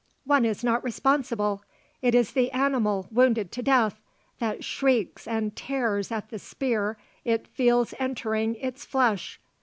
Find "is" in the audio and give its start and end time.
0.45-0.63, 2.15-2.31